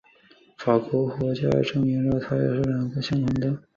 [0.57, 3.61] 法国化学家阿迪证明了它们两个是相同的。